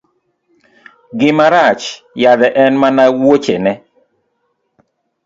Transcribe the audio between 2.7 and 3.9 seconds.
mana wuochene.